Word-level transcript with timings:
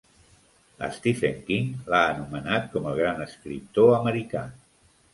Stephen 0.95 1.37
King 1.51 1.69
l'ha 1.93 2.01
anomenat 2.15 2.67
com 2.75 2.91
el 2.95 3.01
gran 3.05 3.25
escriptor 3.29 3.97
americà. 4.03 4.47